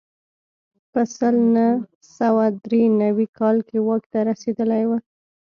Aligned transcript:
په 0.91 1.01
سل 1.17 1.35
نه 1.55 1.67
سوه 2.17 2.45
درې 2.65 2.83
نوي 3.01 3.27
کال 3.39 3.57
کې 3.67 3.77
واک 3.87 4.03
ته 4.11 4.19
رسېدلی 4.29 4.83
و. 4.89 4.91